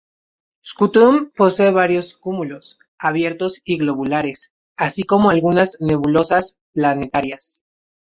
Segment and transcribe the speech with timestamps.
[0.65, 7.63] Scutum posee varios cúmulos abiertos y globulares, así como algunas nebulosas planetarias.